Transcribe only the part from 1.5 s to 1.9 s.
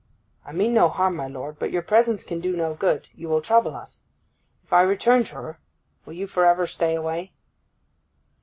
but your